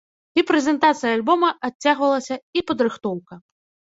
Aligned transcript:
І 0.41 0.43
прэзентацыя 0.51 1.11
альбома 1.17 1.49
адцягвалася 1.69 2.35
і 2.59 2.65
падрыхтоўка. 2.73 3.39